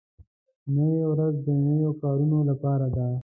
نوې 0.73 1.01
ورځ 1.11 1.33
د 1.45 1.47
نویو 1.63 1.91
کارونو 2.01 2.37
لپاره 2.49 2.87
ده 2.95 3.07